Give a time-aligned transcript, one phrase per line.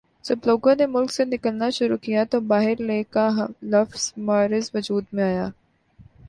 [0.25, 3.27] جب لوگوں نے ملک سے نکلنا شروع کیا تو باہرلے کا
[3.65, 5.47] لفظ معرض وجود میں آیا